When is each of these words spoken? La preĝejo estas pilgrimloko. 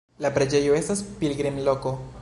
La 0.25 0.31
preĝejo 0.37 0.73
estas 0.79 1.05
pilgrimloko. 1.21 1.95